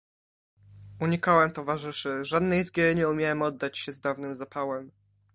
"Unikałem 0.99 1.51
towarzyszy, 1.51 2.25
żadnej 2.25 2.63
z 2.63 2.71
gier 2.71 2.95
nie 2.95 3.09
umiałem 3.09 3.41
oddać 3.41 3.77
się 3.77 3.91
z 3.91 3.99
dawnym 4.01 4.35
zapałem." 4.35 4.91